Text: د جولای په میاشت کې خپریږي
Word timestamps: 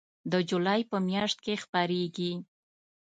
د 0.31 0.33
جولای 0.49 0.81
په 0.91 0.97
میاشت 1.07 1.37
کې 1.45 1.61
خپریږي 1.63 2.31